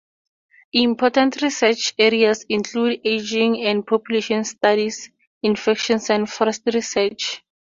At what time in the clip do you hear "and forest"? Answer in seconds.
6.09-6.63